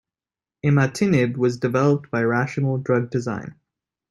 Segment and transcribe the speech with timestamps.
[0.65, 3.53] Imatinib was developed by rational drug design.